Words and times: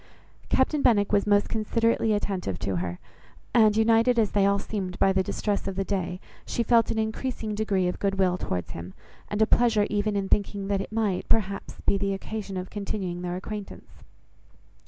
Captain 0.49 0.81
Benwick 0.81 1.11
was 1.11 1.27
most 1.27 1.47
considerately 1.47 2.11
attentive 2.11 2.57
to 2.57 2.77
her; 2.77 2.97
and, 3.53 3.77
united 3.77 4.17
as 4.17 4.31
they 4.31 4.47
all 4.47 4.57
seemed 4.57 4.97
by 4.97 5.13
the 5.13 5.21
distress 5.21 5.67
of 5.67 5.75
the 5.75 5.83
day, 5.83 6.19
she 6.43 6.63
felt 6.63 6.89
an 6.89 6.97
increasing 6.97 7.53
degree 7.53 7.87
of 7.87 7.99
good 7.99 8.17
will 8.17 8.35
towards 8.35 8.71
him, 8.71 8.95
and 9.29 9.43
a 9.43 9.45
pleasure 9.45 9.85
even 9.91 10.15
in 10.15 10.27
thinking 10.27 10.69
that 10.69 10.81
it 10.81 10.91
might, 10.91 11.29
perhaps, 11.29 11.77
be 11.85 11.99
the 11.99 12.13
occasion 12.13 12.57
of 12.57 12.71
continuing 12.71 13.21
their 13.21 13.35
acquaintance. 13.35 14.01